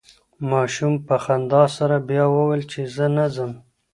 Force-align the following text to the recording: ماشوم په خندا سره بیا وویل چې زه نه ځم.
ماشوم 0.51 0.93
په 1.07 1.15
خندا 1.23 1.63
سره 1.77 1.95
بیا 2.09 2.25
وویل 2.31 2.63
چې 2.71 2.81
زه 2.95 3.05
نه 3.15 3.25
ځم. 3.35 3.51